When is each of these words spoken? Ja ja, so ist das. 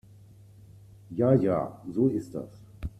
Ja 1.11 1.35
ja, 1.35 1.79
so 1.87 2.07
ist 2.07 2.33
das. 2.33 2.49